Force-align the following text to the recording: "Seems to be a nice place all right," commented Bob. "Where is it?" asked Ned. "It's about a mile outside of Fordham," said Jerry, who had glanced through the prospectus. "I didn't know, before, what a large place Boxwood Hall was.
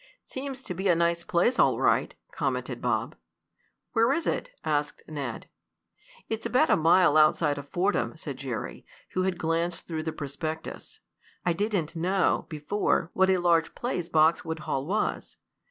"Seems 0.23 0.63
to 0.63 0.73
be 0.73 0.87
a 0.87 0.95
nice 0.95 1.23
place 1.23 1.59
all 1.59 1.79
right," 1.79 2.15
commented 2.31 2.81
Bob. 2.81 3.15
"Where 3.91 4.11
is 4.11 4.25
it?" 4.25 4.49
asked 4.63 5.03
Ned. 5.07 5.47
"It's 6.27 6.43
about 6.47 6.71
a 6.71 6.75
mile 6.75 7.17
outside 7.17 7.59
of 7.59 7.69
Fordham," 7.69 8.17
said 8.17 8.37
Jerry, 8.37 8.83
who 9.09 9.21
had 9.21 9.37
glanced 9.37 9.85
through 9.85 10.01
the 10.01 10.11
prospectus. 10.11 10.99
"I 11.45 11.53
didn't 11.53 11.95
know, 11.95 12.47
before, 12.49 13.11
what 13.13 13.29
a 13.29 13.37
large 13.37 13.75
place 13.75 14.09
Boxwood 14.09 14.61
Hall 14.61 14.87
was. 14.87 15.37